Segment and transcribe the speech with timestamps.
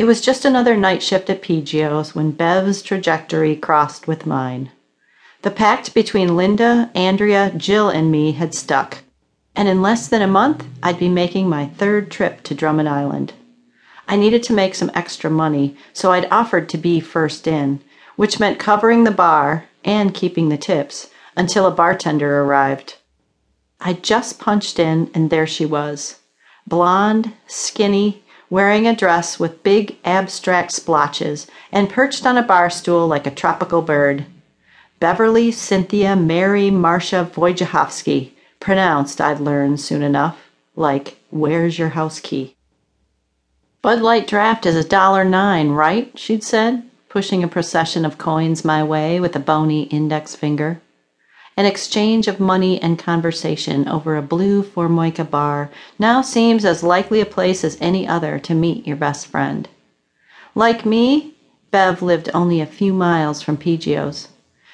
[0.00, 4.70] It was just another night shift at Peegeo's when Bev's trajectory crossed with mine.
[5.42, 9.02] The pact between Linda, Andrea, Jill, and me had stuck,
[9.54, 13.34] and in less than a month I'd be making my third trip to Drummond Island.
[14.08, 17.82] I needed to make some extra money, so I'd offered to be first in,
[18.16, 22.96] which meant covering the bar and keeping the tips until a bartender arrived.
[23.82, 26.20] I just punched in, and there she was
[26.66, 33.06] blonde, skinny, wearing a dress with big abstract splotches, and perched on a bar stool
[33.06, 34.26] like a tropical bird.
[34.98, 42.56] Beverly Cynthia Mary Marcia Wojciechowski, pronounced, I'd learn soon enough, like, Where's your house key?
[43.80, 46.12] Bud Light draft is a dollar nine, right?
[46.18, 50.82] she'd said, pushing a procession of coins my way with a bony index finger
[51.60, 57.20] an exchange of money and conversation over a blue Formica bar now seems as likely
[57.20, 59.68] a place as any other to meet your best friend.
[60.54, 61.34] Like me,
[61.70, 64.28] Bev lived only a few miles from Peegeo's.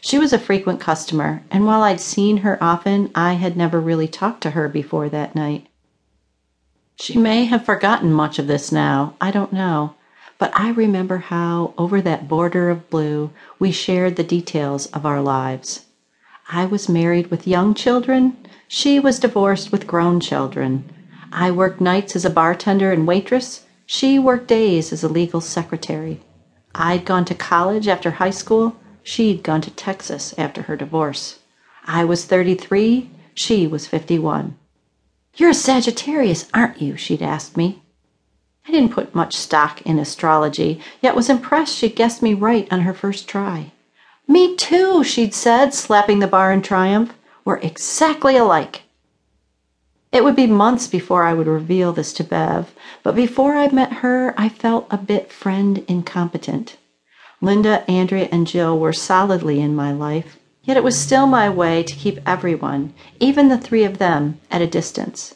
[0.00, 4.08] She was a frequent customer, and while I'd seen her often, I had never really
[4.08, 5.66] talked to her before that night.
[6.98, 9.96] She may have forgotten much of this now, I don't know,
[10.38, 15.20] but I remember how, over that border of blue, we shared the details of our
[15.20, 15.84] lives.
[16.52, 18.36] I was married with young children.
[18.66, 20.84] She was divorced with grown children.
[21.32, 23.66] I worked nights as a bartender and waitress.
[23.86, 26.20] She worked days as a legal secretary.
[26.74, 28.74] I'd gone to college after high school.
[29.04, 31.38] She'd gone to Texas after her divorce.
[31.84, 33.08] I was 33.
[33.32, 34.56] She was 51.
[35.36, 36.96] You're a Sagittarius, aren't you?
[36.96, 37.80] She'd asked me.
[38.66, 42.80] I didn't put much stock in astrology, yet was impressed she'd guessed me right on
[42.80, 43.70] her first try.
[44.30, 47.14] Me too, she'd said, slapping the bar in triumph.
[47.44, 48.82] We're exactly alike.
[50.12, 52.72] It would be months before I would reveal this to Bev,
[53.02, 56.76] but before I met her, I felt a bit friend incompetent.
[57.40, 61.82] Linda, Andrea, and Jill were solidly in my life, yet it was still my way
[61.82, 65.34] to keep everyone, even the three of them, at a distance.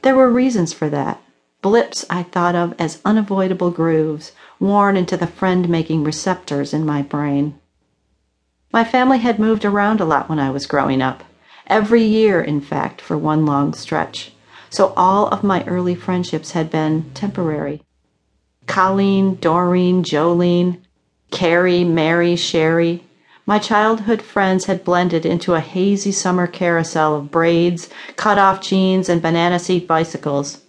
[0.00, 1.20] There were reasons for that.
[1.60, 7.02] Blips I thought of as unavoidable grooves, worn into the friend making receptors in my
[7.02, 7.58] brain.
[8.72, 11.24] My family had moved around a lot when I was growing up.
[11.66, 14.32] Every year, in fact, for one long stretch.
[14.70, 17.82] So all of my early friendships had been temporary.
[18.66, 20.78] Colleen, Doreen, Jolene,
[21.30, 23.04] Carrie, Mary, Sherry.
[23.44, 29.10] My childhood friends had blended into a hazy summer carousel of braids, cut off jeans,
[29.10, 30.62] and banana seat bicycles.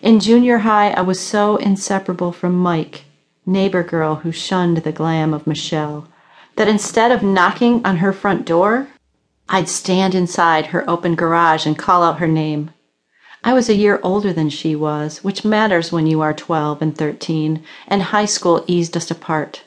[0.00, 3.04] In junior high, I was so inseparable from Mike,
[3.44, 6.08] neighbor girl who shunned the glam of Michelle
[6.56, 8.88] that instead of knocking on her front door,
[9.48, 12.70] I'd stand inside her open garage and call out her name.
[13.42, 16.96] I was a year older than she was, which matters when you are 12 and
[16.96, 19.64] 13, and high school eased us apart.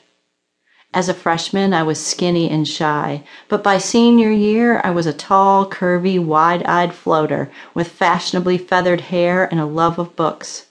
[0.92, 5.12] As a freshman, I was skinny and shy, but by senior year, I was a
[5.12, 10.66] tall, curvy, wide eyed floater with fashionably feathered hair and a love of books.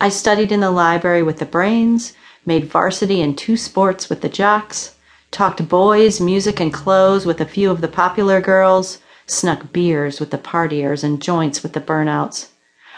[0.00, 2.12] I studied in the library with the brains,
[2.44, 4.94] made varsity in two sports with the jocks,
[5.36, 10.30] talked boys, music, and clothes with a few of the popular girls, snuck beers with
[10.30, 12.48] the partiers and joints with the burnouts.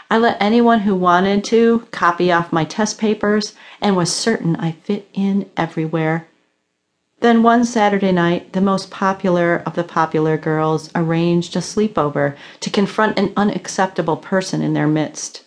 [0.09, 4.71] I let anyone who wanted to copy off my test papers and was certain I
[4.71, 6.29] fit in everywhere.
[7.19, 12.69] Then one Saturday night, the most popular of the popular girls arranged a sleepover to
[12.69, 15.43] confront an unacceptable person in their midst.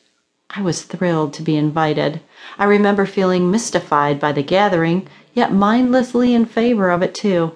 [0.51, 2.21] I was thrilled to be invited.
[2.59, 7.53] I remember feeling mystified by the gathering yet mindlessly in favor of it too.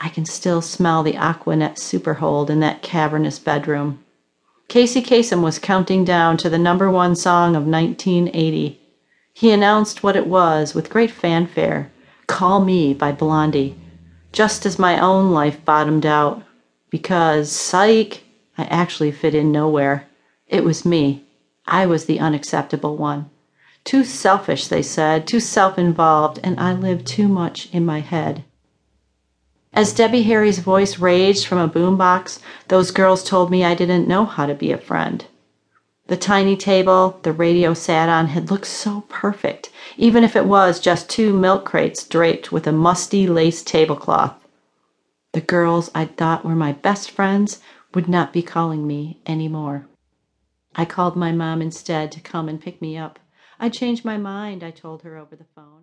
[0.00, 4.02] I can still smell the Aquanet superhold in that cavernous bedroom.
[4.68, 8.80] Casey Kasem was counting down to the number one song of 1980.
[9.34, 11.90] He announced what it was with great fanfare
[12.26, 13.76] Call Me by Blondie,
[14.32, 16.42] just as my own life bottomed out.
[16.88, 18.24] Because, psych,
[18.56, 20.08] I actually fit in nowhere.
[20.46, 21.24] It was me.
[21.66, 23.30] I was the unacceptable one.
[23.84, 28.44] Too selfish, they said, too self involved, and I lived too much in my head.
[29.72, 34.24] As Debbie Harry's voice raged from a boombox, those girls told me I didn't know
[34.26, 35.24] how to be a friend.
[36.08, 40.78] The tiny table the radio sat on had looked so perfect, even if it was
[40.78, 44.34] just two milk crates draped with a musty lace tablecloth.
[45.32, 47.60] The girls I'd thought were my best friends
[47.94, 49.86] would not be calling me any more.
[50.76, 53.18] I called my mom instead to come and pick me up.
[53.62, 55.70] I changed my mind, I told her over the phone.